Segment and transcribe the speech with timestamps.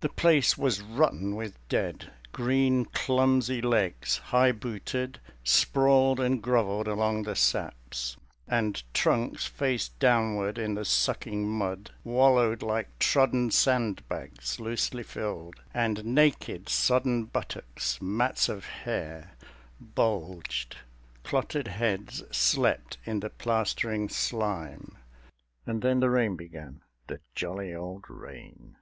[0.00, 7.22] The place was rotten with dead; green clumsy legs High booted, sprawled and grovelled along
[7.22, 8.16] the saps
[8.48, 15.60] And trunks, face downward in the sucking mud, Wallowed like trodden and bags loosely filled;
[15.72, 19.36] And naked sodden buttocks, mats of hair,
[19.80, 20.78] Bulged,
[21.22, 24.98] clotted heads, slept in the plastering slime.
[25.64, 28.74] And then the rain began, the jolly old rain!